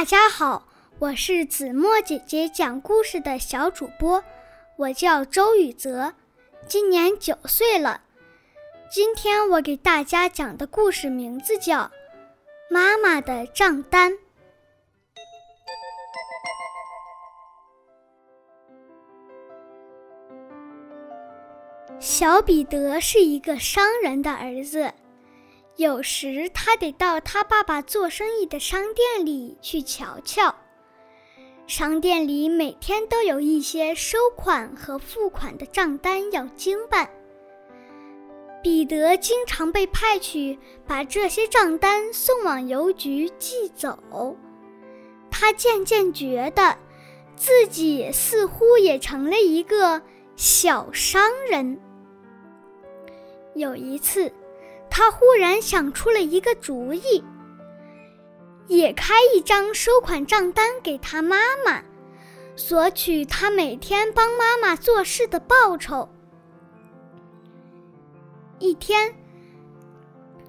[0.00, 0.66] 大家好，
[0.98, 4.24] 我是子墨姐姐讲故事的小主播，
[4.76, 6.14] 我叫周雨泽，
[6.66, 8.00] 今年九岁了。
[8.90, 11.80] 今天我给大家讲的故事名字叫
[12.70, 14.12] 《妈妈的账单》。
[21.98, 24.94] 小彼得是一个商人的儿子。
[25.80, 30.54] 有时他得到他爸爸做生意的商店里去瞧瞧。
[31.66, 37.08] 商店里每天都有一些收款和付款的账单要经办。
[38.62, 44.36] 彼得经常被派去把这些账单送往邮局寄走。
[45.30, 46.76] 他渐渐觉得
[47.36, 50.02] 自己似乎也成了一个
[50.36, 51.80] 小商人。
[53.54, 54.30] 有一次。
[54.90, 57.24] 他忽然想出了一个主意，
[58.66, 61.82] 也开一张收款账单给他妈妈，
[62.56, 66.08] 索取他每天帮妈妈做事的报酬。
[68.58, 69.14] 一天，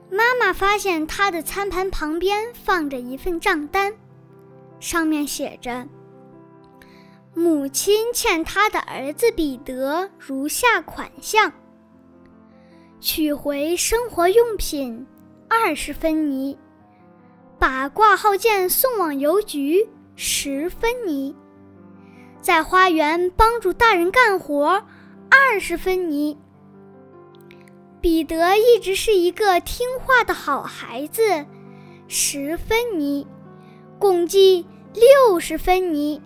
[0.09, 3.93] 妈妈发现他的餐盘旁边放着一份账单，
[4.81, 5.87] 上面写着
[7.33, 11.53] ：“母亲欠他的儿子彼得如下款项。”
[13.01, 15.07] 取回生活用品
[15.49, 16.55] 二十分尼，
[17.57, 21.35] 把挂号件送往邮局十分尼，
[22.41, 24.85] 在花园帮助大人干活
[25.31, 26.37] 二十分尼。
[27.99, 31.43] 彼得一直是一个听话的好孩子，
[32.07, 33.25] 十分尼，
[33.97, 36.21] 共计六十分尼。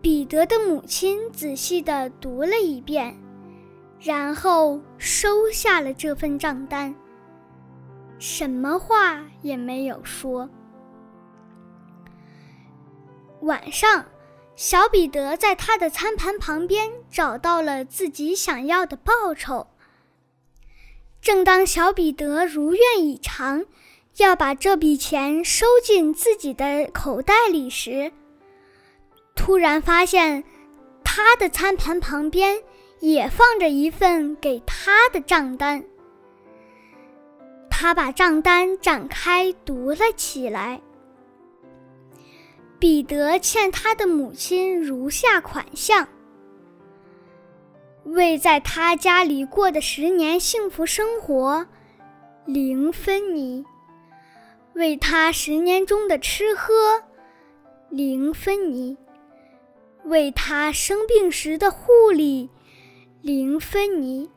[0.00, 3.16] 彼得的母亲仔细地读了一遍，
[4.00, 6.94] 然后收下了这份账单，
[8.18, 10.48] 什么话也没有说。
[13.40, 14.06] 晚上，
[14.54, 19.66] 小彼得在他的餐盘旁边找到了自己想要的报酬。
[21.20, 23.64] 正当小彼得如愿以偿，
[24.18, 28.12] 要把这笔钱收进自己的口袋里时，
[29.48, 30.44] 突然发现，
[31.02, 32.62] 他的餐盘旁边
[33.00, 35.82] 也放着一份给他的账单。
[37.70, 40.78] 他把账单展开读了起来
[42.78, 46.06] ：“彼得欠他的母亲如下款项：
[48.04, 51.66] 为在他家里过的十年幸福生活，
[52.44, 53.64] 零分尼；
[54.74, 57.02] 为他十年中的吃喝，
[57.88, 58.94] 零分尼。”
[60.08, 62.48] 为他生病时的护理，
[63.20, 64.28] 零分尼；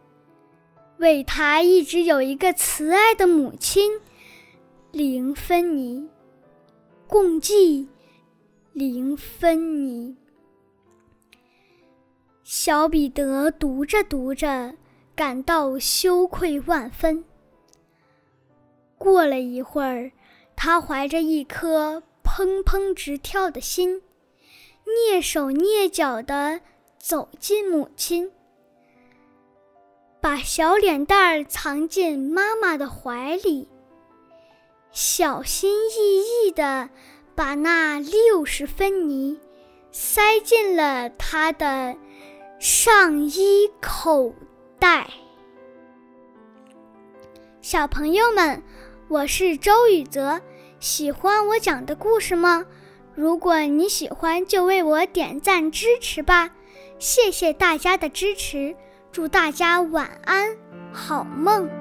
[0.98, 4.00] 为他一直有一个慈爱的母亲，
[4.92, 6.10] 零分尼，
[7.08, 7.88] 共计
[8.74, 10.16] 零分尼。
[12.44, 14.76] 小彼得读着读着，
[15.16, 17.24] 感到羞愧万分。
[18.98, 20.12] 过了一会儿，
[20.56, 24.02] 他怀着一颗砰砰直跳的心。
[24.92, 26.60] 蹑手蹑脚地
[26.98, 28.32] 走进母亲，
[30.20, 33.70] 把小脸蛋儿藏进妈妈的怀里，
[34.92, 36.90] 小心翼翼地
[37.36, 39.40] 把那六十分泥
[39.92, 41.96] 塞进了他的
[42.60, 44.34] 上衣口
[44.78, 45.10] 袋。
[47.62, 48.62] 小朋友们，
[49.08, 50.42] 我是周雨泽，
[50.80, 52.66] 喜欢我讲的故事吗？
[53.16, 56.52] 如果你喜欢，就为我点赞支持吧，
[57.00, 58.76] 谢谢大家的支持，
[59.12, 60.56] 祝大家晚安，
[60.94, 61.81] 好梦。